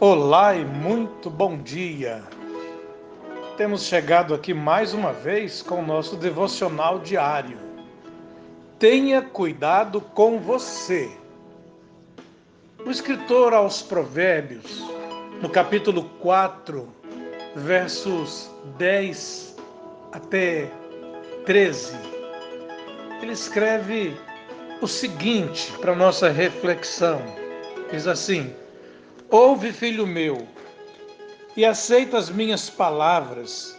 Olá 0.00 0.54
e 0.54 0.64
muito 0.64 1.28
bom 1.28 1.58
dia. 1.58 2.22
Temos 3.56 3.82
chegado 3.82 4.32
aqui 4.32 4.54
mais 4.54 4.94
uma 4.94 5.12
vez 5.12 5.60
com 5.60 5.80
o 5.80 5.84
nosso 5.84 6.14
devocional 6.14 7.00
diário. 7.00 7.58
Tenha 8.78 9.20
cuidado 9.20 10.00
com 10.00 10.38
você. 10.38 11.10
O 12.86 12.88
escritor 12.92 13.52
aos 13.52 13.82
Provérbios, 13.82 14.84
no 15.42 15.48
capítulo 15.48 16.04
4, 16.20 16.88
versos 17.56 18.48
10 18.78 19.56
até 20.12 20.70
13, 21.44 21.96
ele 23.20 23.32
escreve 23.32 24.16
o 24.80 24.86
seguinte 24.86 25.72
para 25.80 25.96
nossa 25.96 26.30
reflexão. 26.30 27.20
Diz 27.90 28.06
assim: 28.06 28.54
Ouve, 29.30 29.74
filho 29.74 30.06
meu, 30.06 30.48
e 31.54 31.62
aceita 31.62 32.16
as 32.16 32.30
minhas 32.30 32.70
palavras, 32.70 33.78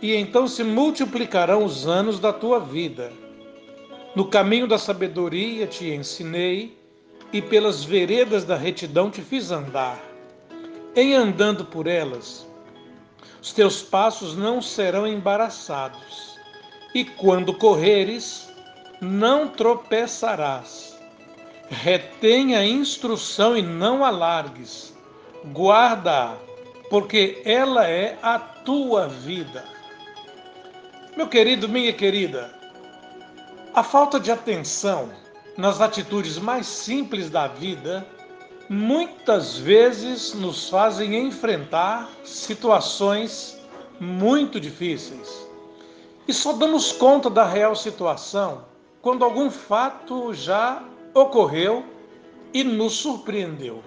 e 0.00 0.14
então 0.14 0.48
se 0.48 0.64
multiplicarão 0.64 1.62
os 1.62 1.86
anos 1.86 2.18
da 2.18 2.32
tua 2.32 2.58
vida. 2.58 3.12
No 4.16 4.28
caminho 4.28 4.66
da 4.66 4.78
sabedoria 4.78 5.66
te 5.66 5.90
ensinei, 5.90 6.74
e 7.34 7.42
pelas 7.42 7.84
veredas 7.84 8.46
da 8.46 8.56
retidão 8.56 9.10
te 9.10 9.20
fiz 9.20 9.50
andar. 9.50 10.02
Em 10.96 11.14
andando 11.14 11.66
por 11.66 11.86
elas, 11.86 12.46
os 13.42 13.52
teus 13.52 13.82
passos 13.82 14.34
não 14.34 14.62
serão 14.62 15.06
embaraçados, 15.06 16.38
e 16.94 17.04
quando 17.04 17.52
correres, 17.52 18.48
não 19.02 19.48
tropeçarás 19.48 20.91
retém 21.72 22.54
a 22.54 22.64
instrução 22.64 23.56
e 23.56 23.62
não 23.62 24.04
alargues. 24.04 24.94
Guarda, 25.46 26.36
porque 26.90 27.40
ela 27.44 27.88
é 27.88 28.18
a 28.22 28.38
tua 28.38 29.08
vida. 29.08 29.64
Meu 31.16 31.26
querido, 31.26 31.68
minha 31.68 31.92
querida, 31.92 32.54
a 33.74 33.82
falta 33.82 34.20
de 34.20 34.30
atenção 34.30 35.10
nas 35.56 35.80
atitudes 35.80 36.38
mais 36.38 36.66
simples 36.66 37.30
da 37.30 37.48
vida 37.48 38.06
muitas 38.68 39.58
vezes 39.58 40.34
nos 40.34 40.68
fazem 40.68 41.16
enfrentar 41.26 42.08
situações 42.24 43.58
muito 43.98 44.60
difíceis. 44.60 45.46
E 46.28 46.32
só 46.32 46.52
damos 46.52 46.92
conta 46.92 47.28
da 47.28 47.44
real 47.44 47.74
situação 47.74 48.64
quando 49.02 49.24
algum 49.24 49.50
fato 49.50 50.32
já 50.32 50.82
ocorreu 51.14 51.84
e 52.52 52.64
nos 52.64 52.94
surpreendeu. 52.94 53.82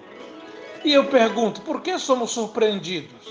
E 0.84 0.92
eu 0.92 1.04
pergunto, 1.06 1.60
por 1.62 1.80
que 1.80 1.98
somos 1.98 2.30
surpreendidos? 2.30 3.26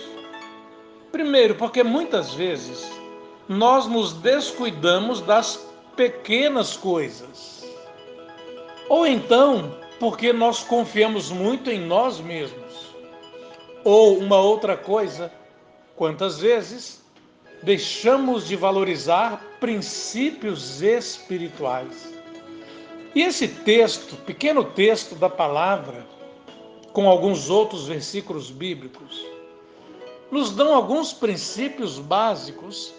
Primeiro, 1.11 1.55
porque 1.55 1.83
muitas 1.83 2.33
vezes 2.33 2.91
nós 3.47 3.85
nos 3.87 4.13
descuidamos 4.13 5.21
das 5.21 5.65
pequenas 5.95 6.75
coisas. 6.75 7.65
Ou 8.89 9.07
então, 9.07 9.77
porque 9.99 10.33
nós 10.33 10.63
confiamos 10.63 11.31
muito 11.31 11.71
em 11.71 11.79
nós 11.79 12.19
mesmos. 12.19 12.93
Ou 13.83 14.17
uma 14.17 14.37
outra 14.37 14.75
coisa, 14.75 15.31
quantas 15.95 16.39
vezes 16.39 17.03
deixamos 17.63 18.47
de 18.47 18.55
valorizar 18.55 19.41
princípios 19.59 20.81
espirituais. 20.81 22.13
E 23.15 23.21
esse 23.21 23.47
texto, 23.47 24.17
pequeno 24.17 24.61
texto 24.61 25.15
da 25.15 25.29
palavra, 25.29 26.05
com 26.91 27.09
alguns 27.09 27.49
outros 27.49 27.87
versículos 27.87 28.51
bíblicos, 28.51 29.25
nos 30.29 30.51
dão 30.51 30.75
alguns 30.75 31.13
princípios 31.13 31.97
básicos 31.97 32.93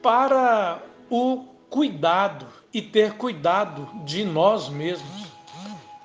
para 0.00 0.80
o 1.10 1.44
cuidado 1.68 2.46
e 2.72 2.80
ter 2.80 3.14
cuidado 3.14 3.88
de 4.04 4.24
nós 4.24 4.68
mesmos. 4.68 5.26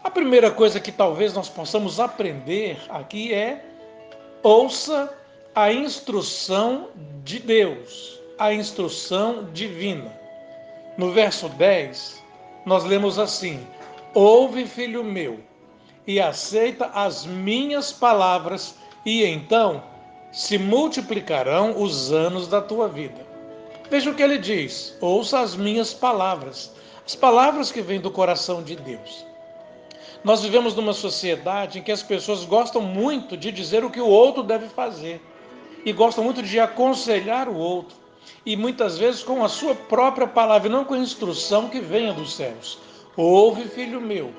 A 0.03 0.09
primeira 0.09 0.49
coisa 0.49 0.79
que 0.79 0.91
talvez 0.91 1.35
nós 1.35 1.47
possamos 1.47 1.99
aprender 1.99 2.81
aqui 2.89 3.31
é 3.31 3.63
ouça 4.41 5.15
a 5.53 5.71
instrução 5.71 6.87
de 7.23 7.37
Deus, 7.37 8.19
a 8.39 8.51
instrução 8.51 9.45
divina. 9.53 10.11
No 10.97 11.11
verso 11.11 11.47
10, 11.49 12.22
nós 12.65 12.83
lemos 12.83 13.19
assim: 13.19 13.65
Ouve, 14.13 14.65
filho 14.65 15.03
meu, 15.03 15.39
e 16.05 16.19
aceita 16.19 16.87
as 16.87 17.25
minhas 17.25 17.91
palavras, 17.91 18.75
e 19.05 19.23
então 19.23 19.83
se 20.31 20.57
multiplicarão 20.57 21.81
os 21.81 22.11
anos 22.11 22.47
da 22.47 22.61
tua 22.61 22.87
vida. 22.87 23.25
Veja 23.89 24.09
o 24.09 24.15
que 24.15 24.23
ele 24.23 24.37
diz: 24.37 24.97
ouça 25.01 25.39
as 25.39 25.55
minhas 25.55 25.93
palavras, 25.93 26.71
as 27.05 27.15
palavras 27.15 27.71
que 27.71 27.81
vêm 27.81 27.99
do 27.99 28.11
coração 28.11 28.63
de 28.63 28.75
Deus. 28.75 29.25
Nós 30.23 30.41
vivemos 30.41 30.73
numa 30.73 30.93
sociedade 30.93 31.79
em 31.79 31.81
que 31.81 31.91
as 31.91 32.01
pessoas 32.01 32.45
gostam 32.45 32.81
muito 32.81 33.35
de 33.35 33.51
dizer 33.51 33.83
o 33.83 33.89
que 33.89 33.99
o 33.99 34.07
outro 34.07 34.41
deve 34.41 34.67
fazer 34.69 35.21
e 35.85 35.91
gostam 35.91 36.23
muito 36.23 36.41
de 36.41 36.59
aconselhar 36.59 37.49
o 37.49 37.57
outro 37.57 38.02
e 38.45 38.55
muitas 38.55 38.97
vezes 38.97 39.23
com 39.23 39.43
a 39.43 39.49
sua 39.49 39.73
própria 39.73 40.27
palavra, 40.27 40.69
não 40.69 40.85
com 40.85 40.93
a 40.93 40.99
instrução 40.99 41.69
que 41.69 41.79
venha 41.79 42.13
dos 42.13 42.35
céus. 42.35 42.79
Ouve, 43.15 43.63
filho 43.69 44.01
meu, 44.01 44.33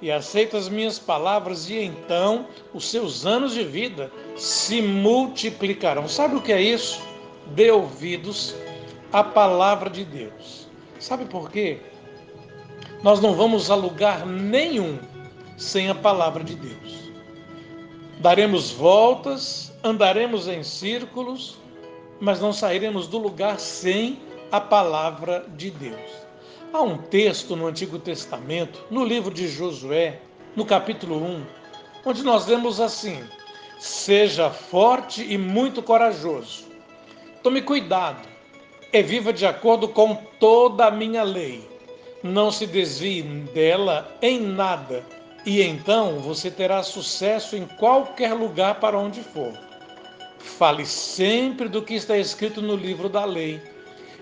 e 0.00 0.10
aceita 0.10 0.56
as 0.56 0.68
minhas 0.68 0.98
palavras, 0.98 1.68
e 1.70 1.76
então 1.76 2.46
os 2.74 2.90
seus 2.90 3.24
anos 3.26 3.54
de 3.54 3.64
vida 3.64 4.10
se 4.36 4.82
multiplicarão. 4.82 6.08
Sabe 6.08 6.36
o 6.36 6.42
que 6.42 6.52
é 6.52 6.60
isso? 6.60 7.00
Dê 7.48 7.70
ouvidos 7.70 8.54
à 9.12 9.24
palavra 9.24 9.88
de 9.88 10.04
Deus. 10.04 10.68
Sabe 10.98 11.24
por 11.24 11.50
quê? 11.50 11.78
Nós 13.02 13.20
não 13.20 13.34
vamos 13.34 13.70
a 13.70 13.74
lugar 13.74 14.26
nenhum 14.26 14.98
sem 15.56 15.88
a 15.88 15.94
palavra 15.94 16.42
de 16.42 16.54
Deus. 16.54 17.08
Daremos 18.20 18.72
voltas, 18.72 19.72
andaremos 19.82 20.48
em 20.48 20.64
círculos, 20.64 21.56
mas 22.20 22.40
não 22.40 22.52
sairemos 22.52 23.06
do 23.06 23.18
lugar 23.18 23.58
sem 23.60 24.18
a 24.50 24.60
palavra 24.60 25.46
de 25.56 25.70
Deus. 25.70 26.28
Há 26.72 26.82
um 26.82 26.98
texto 26.98 27.56
no 27.56 27.66
Antigo 27.66 27.98
Testamento, 27.98 28.84
no 28.90 29.04
livro 29.04 29.32
de 29.32 29.48
Josué, 29.48 30.20
no 30.54 30.64
capítulo 30.64 31.16
1, 31.22 31.46
onde 32.04 32.22
nós 32.22 32.46
lemos 32.46 32.80
assim: 32.80 33.22
Seja 33.78 34.50
forte 34.50 35.22
e 35.22 35.38
muito 35.38 35.82
corajoso. 35.82 36.66
Tome 37.42 37.62
cuidado 37.62 38.28
e 38.92 39.02
viva 39.02 39.32
de 39.32 39.46
acordo 39.46 39.88
com 39.88 40.14
toda 40.40 40.86
a 40.86 40.90
minha 40.90 41.22
lei. 41.22 41.66
Não 42.22 42.50
se 42.50 42.66
desvie 42.66 43.22
dela 43.22 44.16
em 44.20 44.40
nada, 44.40 45.04
e 45.46 45.62
então 45.62 46.18
você 46.18 46.50
terá 46.50 46.82
sucesso 46.82 47.56
em 47.56 47.64
qualquer 47.64 48.34
lugar 48.34 48.80
para 48.80 48.98
onde 48.98 49.22
for. 49.22 49.67
Fale 50.48 50.86
sempre 50.86 51.68
do 51.68 51.82
que 51.82 51.94
está 51.94 52.18
escrito 52.18 52.60
no 52.60 52.74
livro 52.74 53.08
da 53.08 53.24
lei. 53.24 53.60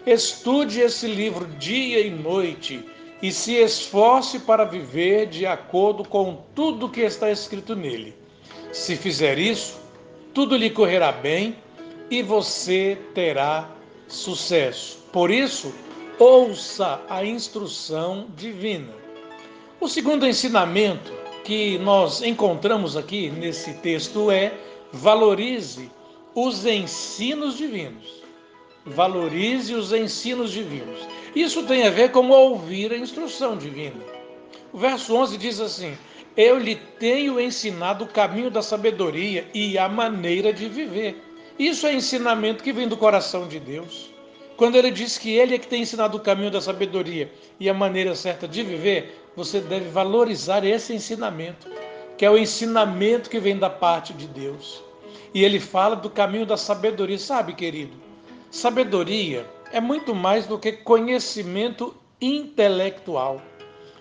Estude 0.05 0.81
esse 0.81 1.07
livro 1.07 1.47
dia 1.47 2.01
e 2.01 2.11
noite 2.11 2.85
e 3.23 3.33
se 3.33 3.55
esforce 3.55 4.41
para 4.41 4.65
viver 4.65 5.27
de 5.27 5.47
acordo 5.47 6.07
com 6.07 6.45
tudo 6.55 6.91
que 6.91 7.01
está 7.01 7.31
escrito 7.31 7.75
nele. 7.75 8.15
Se 8.71 8.97
fizer 8.97 9.39
isso, 9.39 9.81
tudo 10.35 10.57
lhe 10.57 10.69
correrá 10.69 11.11
bem 11.11 11.57
e 12.11 12.23
você 12.23 12.99
terá 13.15 13.71
sucesso. 14.07 14.99
Por 15.13 15.31
isso, 15.31 15.73
ouça 16.19 17.01
a 17.09 17.25
instrução 17.25 18.27
divina. 18.37 18.93
O 19.81 19.89
segundo 19.89 20.27
ensinamento 20.27 21.13
que 21.45 21.79
nós 21.79 22.21
encontramos 22.21 22.97
aqui 22.97 23.31
nesse 23.31 23.73
texto 23.75 24.31
é 24.31 24.53
valorize 24.93 25.91
os 26.37 26.67
ensinos 26.67 27.57
divinos. 27.57 28.23
Valorize 28.85 29.75
os 29.75 29.91
ensinos 29.91 30.53
divinos. 30.53 31.01
Isso 31.35 31.63
tem 31.63 31.87
a 31.87 31.91
ver 31.91 32.13
com 32.13 32.29
ouvir 32.29 32.93
a 32.93 32.99
instrução 32.99 33.57
divina. 33.57 34.05
O 34.71 34.77
verso 34.77 35.17
11 35.17 35.39
diz 35.39 35.61
assim: 35.61 35.97
Eu 36.37 36.59
lhe 36.59 36.77
tenho 36.77 37.41
ensinado 37.41 38.05
o 38.05 38.09
caminho 38.09 38.51
da 38.51 38.61
sabedoria 38.61 39.49
e 39.55 39.79
a 39.79 39.89
maneira 39.89 40.53
de 40.53 40.69
viver. 40.69 41.23
Isso 41.59 41.87
é 41.87 41.95
ensinamento 41.95 42.63
que 42.63 42.73
vem 42.73 42.87
do 42.87 42.99
coração 42.99 43.49
de 43.49 43.59
Deus. 43.59 44.11
Quando 44.59 44.77
ele 44.77 44.91
diz 44.91 45.17
que 45.17 45.31
ele 45.31 45.55
é 45.55 45.59
que 45.59 45.67
tem 45.67 45.83
ensinado 45.83 46.19
o 46.19 46.21
caminho 46.21 46.51
da 46.51 46.61
sabedoria 46.61 47.33
e 47.59 47.69
a 47.71 47.75
maneira 47.75 48.15
certa 48.15 48.47
de 48.47 48.63
viver, 48.63 49.25
você 49.35 49.59
deve 49.59 49.89
valorizar 49.89 50.67
esse 50.67 50.93
ensinamento, 50.93 51.67
que 52.19 52.27
é 52.27 52.31
o 52.31 52.37
ensinamento 52.37 53.31
que 53.31 53.41
vem 53.41 53.57
da 53.57 53.71
parte 53.71 54.13
de 54.13 54.27
Deus. 54.27 54.86
E 55.37 55.45
ele 55.45 55.61
fala 55.61 55.95
do 55.95 56.09
caminho 56.09 56.47
da 56.47 56.57
sabedoria. 56.57 57.19
Sabe, 57.19 57.53
querido, 57.53 57.95
sabedoria 58.51 59.47
é 59.71 59.79
muito 59.83 60.15
mais 60.15 60.47
do 60.47 60.59
que 60.59 60.73
conhecimento 60.73 61.95
intelectual. 62.19 63.43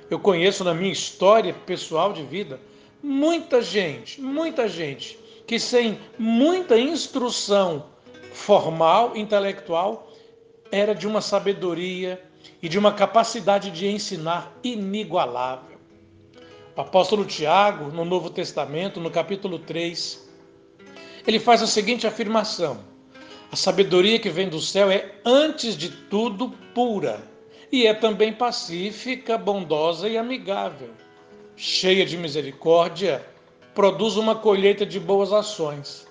Eu 0.09 0.17
conheço 0.17 0.63
na 0.63 0.73
minha 0.73 0.93
história 0.93 1.53
pessoal 1.65 2.13
de 2.13 2.23
vida 2.23 2.57
muita 3.03 3.61
gente, 3.61 4.21
muita 4.21 4.69
gente 4.69 5.19
que 5.45 5.59
sem 5.59 5.99
muita 6.17 6.79
instrução 6.79 7.87
formal, 8.31 9.17
intelectual, 9.17 10.09
era 10.71 10.95
de 10.95 11.05
uma 11.05 11.19
sabedoria 11.19 12.23
e 12.61 12.69
de 12.69 12.79
uma 12.79 12.93
capacidade 12.93 13.71
de 13.71 13.85
ensinar 13.87 14.57
inigualável. 14.63 15.77
O 16.77 16.79
apóstolo 16.79 17.25
Tiago, 17.25 17.91
no 17.91 18.05
Novo 18.05 18.29
Testamento, 18.29 19.01
no 19.01 19.11
capítulo 19.11 19.59
3, 19.59 20.24
ele 21.27 21.39
faz 21.39 21.61
a 21.61 21.67
seguinte 21.67 22.05
afirmação: 22.07 22.79
A 23.51 23.55
sabedoria 23.55 24.19
que 24.19 24.29
vem 24.29 24.49
do 24.49 24.59
céu 24.59 24.89
é, 24.91 25.15
antes 25.25 25.75
de 25.77 25.89
tudo, 25.89 26.49
pura 26.73 27.35
e 27.71 27.87
é 27.87 27.93
também 27.93 28.31
pacífica, 28.31 29.37
bondosa 29.37 30.07
e 30.07 30.17
amigável. 30.17 30.89
Cheia 31.55 32.05
de 32.05 32.17
misericórdia, 32.17 33.25
produz 33.73 34.15
uma 34.17 34.35
colheita 34.35 34.85
de 34.85 34.99
boas 34.99 35.33
ações. 35.33 36.07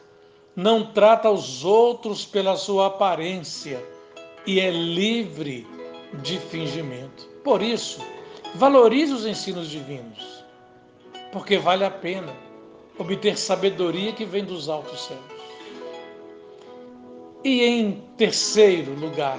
Não 0.57 0.93
trata 0.93 1.31
os 1.31 1.65
outros 1.65 2.25
pela 2.25 2.57
sua 2.57 2.87
aparência 2.87 3.83
e 4.47 4.61
é 4.61 4.71
livre 4.71 5.67
de 6.23 6.39
fingimento. 6.39 7.27
Por 7.43 7.63
isso, 7.63 8.01
valorize 8.55 9.13
os 9.13 9.27
ensinos 9.27 9.69
divinos, 9.69 10.45
porque 11.33 11.59
vale 11.59 11.85
a 11.85 11.91
pena 11.91 12.33
obter 12.99 13.37
sabedoria 13.37 14.13
que 14.13 14.25
vem 14.25 14.45
dos 14.45 14.69
altos 14.69 15.07
céus. 15.07 15.21
E 17.43 17.63
em 17.63 18.03
terceiro 18.17 18.95
lugar, 18.95 19.39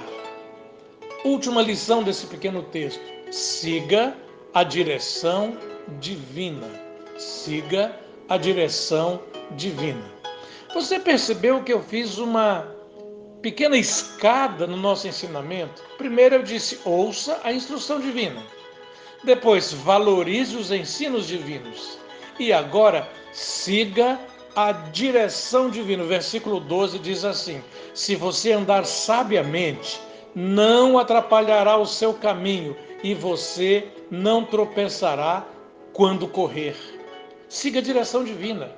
última 1.24 1.60
lição 1.60 2.02
desse 2.02 2.26
pequeno 2.26 2.62
texto: 2.62 3.02
siga 3.30 4.16
a 4.54 4.62
direção 4.62 5.56
divina. 5.98 6.68
Siga 7.18 7.98
a 8.28 8.36
direção 8.36 9.20
divina. 9.52 10.04
Você 10.74 10.98
percebeu 11.00 11.62
que 11.62 11.72
eu 11.72 11.82
fiz 11.82 12.18
uma 12.18 12.70
pequena 13.40 13.76
escada 13.76 14.66
no 14.66 14.76
nosso 14.76 15.08
ensinamento? 15.08 15.82
Primeiro 15.98 16.36
eu 16.36 16.42
disse: 16.42 16.78
ouça 16.84 17.40
a 17.42 17.52
instrução 17.52 18.00
divina. 18.00 18.42
Depois, 19.24 19.72
valorize 19.72 20.56
os 20.56 20.70
ensinos 20.70 21.26
divinos. 21.26 21.98
E 22.38 22.52
agora, 22.52 23.08
siga 23.32 24.18
a 24.54 24.72
direção 24.72 25.70
divina. 25.70 26.02
O 26.02 26.06
versículo 26.06 26.60
12 26.60 26.98
diz 26.98 27.24
assim: 27.24 27.62
Se 27.94 28.16
você 28.16 28.52
andar 28.52 28.84
sabiamente, 28.84 30.00
não 30.34 30.98
atrapalhará 30.98 31.76
o 31.78 31.86
seu 31.86 32.14
caminho 32.14 32.76
e 33.02 33.14
você 33.14 33.88
não 34.10 34.44
tropeçará 34.44 35.46
quando 35.92 36.28
correr. 36.28 36.76
Siga 37.48 37.78
a 37.78 37.82
direção 37.82 38.24
divina. 38.24 38.70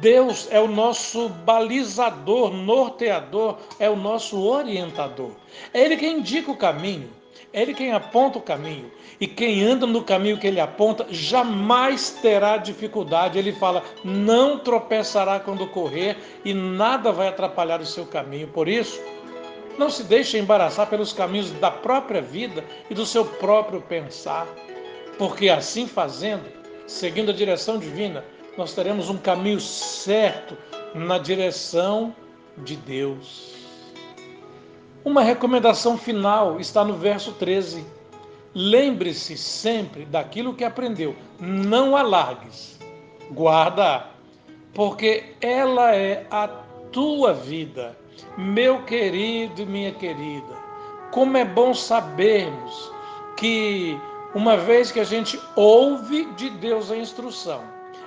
Deus 0.00 0.46
é 0.50 0.60
o 0.60 0.68
nosso 0.68 1.28
balizador, 1.28 2.52
norteador, 2.52 3.58
é 3.78 3.90
o 3.90 3.96
nosso 3.96 4.40
orientador. 4.40 5.32
É 5.74 5.80
Ele 5.80 5.96
quem 5.96 6.18
indica 6.18 6.50
o 6.50 6.56
caminho, 6.56 7.10
é 7.52 7.62
Ele 7.62 7.74
quem 7.74 7.92
aponta 7.92 8.38
o 8.38 8.42
caminho. 8.42 8.90
E 9.20 9.26
quem 9.26 9.62
anda 9.62 9.86
no 9.86 10.02
caminho 10.02 10.38
que 10.38 10.46
Ele 10.46 10.60
aponta 10.60 11.06
jamais 11.10 12.10
terá 12.22 12.56
dificuldade. 12.56 13.38
Ele 13.38 13.52
fala: 13.52 13.82
não 14.04 14.58
tropeçará 14.58 15.40
quando 15.40 15.66
correr 15.66 16.16
e 16.44 16.54
nada 16.54 17.12
vai 17.12 17.28
atrapalhar 17.28 17.80
o 17.80 17.86
seu 17.86 18.06
caminho. 18.06 18.48
Por 18.48 18.68
isso, 18.68 19.00
não 19.78 19.90
se 19.90 20.04
deixe 20.04 20.38
embaraçar 20.38 20.88
pelos 20.88 21.12
caminhos 21.12 21.50
da 21.52 21.70
própria 21.70 22.20
vida 22.20 22.64
e 22.88 22.94
do 22.94 23.06
seu 23.06 23.24
próprio 23.24 23.80
pensar, 23.80 24.46
porque 25.18 25.48
assim 25.48 25.86
fazendo, 25.86 26.44
seguindo 26.86 27.30
a 27.30 27.34
direção 27.34 27.78
divina, 27.78 28.24
nós 28.56 28.74
teremos 28.74 29.08
um 29.08 29.16
caminho 29.16 29.60
certo 29.60 30.56
na 30.94 31.18
direção 31.18 32.14
de 32.58 32.76
Deus. 32.76 33.59
Uma 35.04 35.22
recomendação 35.22 35.96
final 35.96 36.60
está 36.60 36.84
no 36.84 36.94
verso 36.94 37.32
13. 37.32 37.84
Lembre-se 38.54 39.36
sempre 39.36 40.04
daquilo 40.04 40.54
que 40.54 40.64
aprendeu, 40.64 41.14
não 41.38 41.96
alargues, 41.96 42.78
guarda, 43.30 44.06
porque 44.74 45.34
ela 45.40 45.94
é 45.94 46.26
a 46.30 46.48
tua 46.90 47.32
vida 47.32 47.96
meu 48.36 48.82
querido 48.84 49.62
e 49.62 49.66
minha 49.66 49.92
querida, 49.92 50.54
como 51.10 51.36
é 51.36 51.44
bom 51.44 51.74
sabermos 51.74 52.92
que, 53.36 53.98
uma 54.34 54.56
vez 54.56 54.92
que 54.92 55.00
a 55.00 55.04
gente 55.04 55.40
ouve 55.56 56.26
de 56.34 56.50
Deus 56.50 56.90
a 56.90 56.96
instrução, 56.96 57.62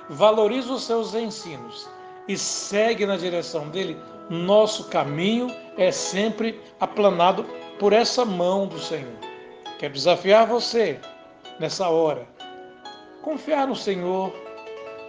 valoriza 0.08 0.72
os 0.72 0.84
seus 0.84 1.14
ensinos 1.14 1.88
e 2.28 2.36
segue 2.38 3.04
na 3.06 3.16
direção 3.16 3.68
dele, 3.68 3.96
nosso 4.30 4.88
caminho 4.88 5.54
é 5.76 5.90
sempre 5.90 6.60
aplanado 6.80 7.44
por 7.78 7.92
essa 7.92 8.24
mão 8.24 8.66
do 8.66 8.78
Senhor. 8.78 9.18
Quero 9.78 9.92
desafiar 9.92 10.46
você 10.46 10.98
nessa 11.58 11.88
hora. 11.88 12.26
Confiar 13.22 13.66
no 13.66 13.76
Senhor, 13.76 14.32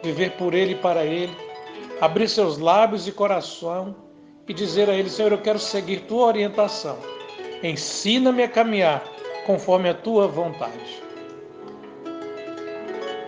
viver 0.04 0.32
por 0.32 0.54
Ele 0.54 0.74
e 0.74 0.78
para 0.78 1.06
Ele, 1.06 1.36
abrir 2.02 2.28
seus 2.28 2.58
lábios 2.58 3.08
e 3.08 3.12
coração 3.12 3.96
e 4.48 4.54
dizer 4.54 4.90
a 4.90 4.94
Ele: 4.94 5.10
Senhor, 5.10 5.32
eu 5.32 5.42
quero 5.42 5.60
seguir 5.60 6.02
tua 6.02 6.28
orientação. 6.28 6.98
Ensina-me 7.64 8.44
a 8.44 8.50
caminhar 8.50 9.04
conforme 9.45 9.90
a 9.90 9.94
tua 9.94 10.28
vontade. 10.28 11.04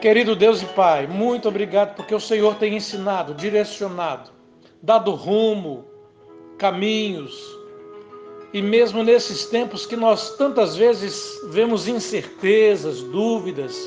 Querido 0.01 0.35
Deus 0.35 0.61
e 0.61 0.65
Pai, 0.67 1.07
muito 1.07 1.47
obrigado 1.47 1.95
porque 1.95 2.13
o 2.13 2.19
Senhor 2.19 2.55
tem 2.55 2.75
ensinado, 2.75 3.33
direcionado, 3.33 4.36
dado 4.81 5.11
rumo, 5.11 5.85
caminhos. 6.57 7.57
E 8.53 8.61
mesmo 8.61 9.03
nesses 9.03 9.45
tempos 9.45 9.85
que 9.85 9.95
nós 9.95 10.35
tantas 10.37 10.75
vezes 10.75 11.39
vemos 11.49 11.87
incertezas, 11.87 13.01
dúvidas, 13.03 13.77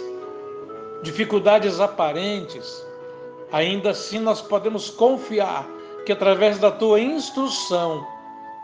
dificuldades 1.02 1.80
aparentes, 1.80 2.86
ainda 3.50 3.90
assim 3.90 4.18
nós 4.18 4.40
podemos 4.40 4.90
confiar 4.90 5.66
que 6.04 6.12
através 6.12 6.58
da 6.58 6.70
tua 6.70 7.00
instrução, 7.00 8.06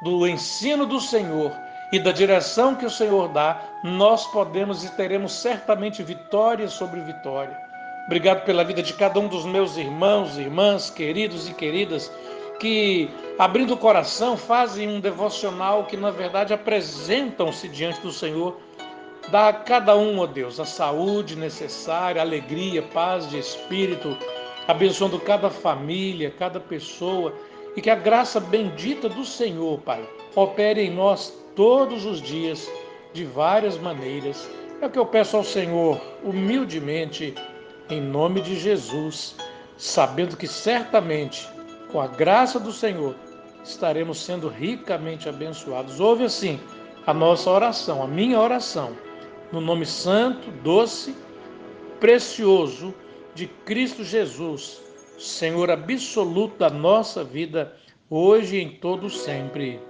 do 0.02 0.26
ensino 0.26 0.86
do 0.86 1.00
Senhor 1.00 1.52
e 1.92 1.98
da 1.98 2.12
direção 2.12 2.74
que 2.74 2.84
o 2.84 2.90
Senhor 2.90 3.28
dá, 3.28 3.60
nós 3.82 4.26
podemos 4.26 4.84
e 4.84 4.90
teremos 4.96 5.32
certamente 5.32 6.02
vitória 6.02 6.68
sobre 6.68 7.00
vitória. 7.00 7.65
Obrigado 8.06 8.44
pela 8.44 8.62
vida 8.62 8.82
de 8.82 8.94
cada 8.94 9.18
um 9.18 9.26
dos 9.26 9.44
meus 9.44 9.76
irmãos, 9.76 10.38
irmãs, 10.38 10.90
queridos 10.90 11.48
e 11.48 11.54
queridas, 11.54 12.10
que, 12.60 13.10
abrindo 13.36 13.74
o 13.74 13.76
coração, 13.76 14.36
fazem 14.36 14.88
um 14.88 15.00
devocional 15.00 15.86
que, 15.86 15.96
na 15.96 16.12
verdade, 16.12 16.54
apresentam-se 16.54 17.68
diante 17.68 18.00
do 18.00 18.12
Senhor. 18.12 18.60
Dá 19.28 19.48
a 19.48 19.52
cada 19.52 19.96
um, 19.96 20.20
ó 20.20 20.26
Deus, 20.26 20.60
a 20.60 20.64
saúde 20.64 21.34
necessária, 21.34 22.22
alegria, 22.22 22.80
paz 22.80 23.28
de 23.28 23.40
espírito, 23.40 24.16
abençoando 24.68 25.18
cada 25.18 25.50
família, 25.50 26.32
cada 26.38 26.60
pessoa, 26.60 27.34
e 27.74 27.82
que 27.82 27.90
a 27.90 27.96
graça 27.96 28.38
bendita 28.38 29.08
do 29.08 29.24
Senhor, 29.24 29.80
Pai, 29.80 30.08
opere 30.36 30.80
em 30.80 30.90
nós 30.92 31.36
todos 31.56 32.06
os 32.06 32.22
dias, 32.22 32.70
de 33.12 33.24
várias 33.24 33.76
maneiras. 33.76 34.48
É 34.80 34.86
o 34.86 34.90
que 34.90 34.98
eu 34.98 35.06
peço 35.06 35.36
ao 35.36 35.42
Senhor, 35.42 36.00
humildemente, 36.22 37.34
em 37.88 38.00
nome 38.00 38.40
de 38.40 38.58
Jesus, 38.58 39.36
sabendo 39.76 40.36
que 40.36 40.48
certamente, 40.48 41.48
com 41.90 42.00
a 42.00 42.06
graça 42.06 42.58
do 42.58 42.72
Senhor, 42.72 43.14
estaremos 43.62 44.22
sendo 44.22 44.48
ricamente 44.48 45.28
abençoados. 45.28 46.00
Ouve 46.00 46.24
assim 46.24 46.60
a 47.06 47.14
nossa 47.14 47.50
oração, 47.50 48.02
a 48.02 48.06
minha 48.06 48.40
oração, 48.40 48.96
no 49.52 49.60
nome 49.60 49.86
santo, 49.86 50.50
doce, 50.62 51.14
precioso 52.00 52.94
de 53.34 53.46
Cristo 53.46 54.02
Jesus, 54.02 54.82
Senhor 55.18 55.70
absoluto 55.70 56.58
da 56.58 56.70
nossa 56.70 57.22
vida, 57.22 57.76
hoje 58.10 58.56
e 58.56 58.62
em 58.62 58.70
todo 58.70 59.08
sempre. 59.08 59.80